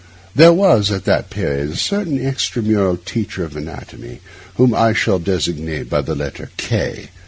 There 0.33 0.51
was, 0.51 0.89
at 0.89 1.05
that 1.05 1.29
period, 1.29 1.69
a 1.69 1.75
certain 1.75 2.17
extramural 2.17 2.97
teacher 3.05 3.43
of 3.43 3.55
anatomy, 3.55 4.19
whom 4.55 4.73
I 4.73 4.93
shall 4.93 5.19
here 5.19 5.25
designate 5.35 5.91
by 5.91 6.01
the 6.01 6.15
letter 6.15 6.49
K. 6.57 7.11